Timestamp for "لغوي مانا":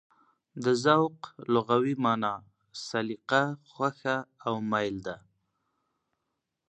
1.53-2.33